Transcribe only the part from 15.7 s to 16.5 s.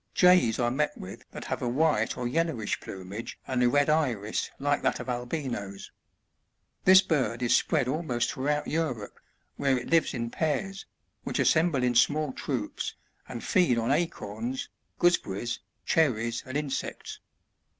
cherries